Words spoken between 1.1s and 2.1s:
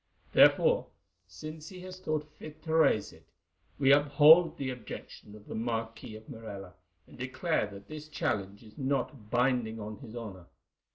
since he has